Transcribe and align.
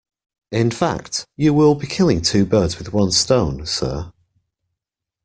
In 0.51 0.71
fact, 0.71 1.27
you 1.37 1.53
will 1.53 1.75
be 1.75 1.85
killing 1.85 2.23
two 2.23 2.43
birds 2.43 2.79
with 2.79 2.91
one 2.91 3.11
stone, 3.11 3.67
sir. 3.67 4.11